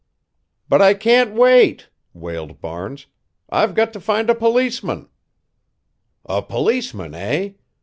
[0.67, 3.05] "But I can't wait," wailed Barnes.
[3.51, 5.09] "I've got to find a policeman."
[6.25, 7.51] "A policeman, eh?